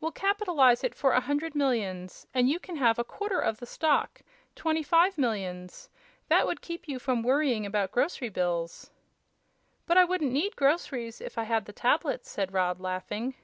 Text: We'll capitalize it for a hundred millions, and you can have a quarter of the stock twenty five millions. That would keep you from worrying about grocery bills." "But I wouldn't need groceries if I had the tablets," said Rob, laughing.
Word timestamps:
We'll 0.00 0.10
capitalize 0.10 0.82
it 0.82 0.92
for 0.92 1.12
a 1.12 1.20
hundred 1.20 1.54
millions, 1.54 2.26
and 2.34 2.48
you 2.48 2.58
can 2.58 2.74
have 2.78 2.98
a 2.98 3.04
quarter 3.04 3.38
of 3.38 3.58
the 3.58 3.64
stock 3.66 4.22
twenty 4.56 4.82
five 4.82 5.16
millions. 5.16 5.88
That 6.26 6.48
would 6.48 6.60
keep 6.60 6.88
you 6.88 6.98
from 6.98 7.22
worrying 7.22 7.64
about 7.64 7.92
grocery 7.92 8.28
bills." 8.28 8.90
"But 9.86 9.96
I 9.96 10.04
wouldn't 10.04 10.32
need 10.32 10.56
groceries 10.56 11.20
if 11.20 11.38
I 11.38 11.44
had 11.44 11.66
the 11.66 11.72
tablets," 11.72 12.28
said 12.28 12.52
Rob, 12.52 12.80
laughing. 12.80 13.36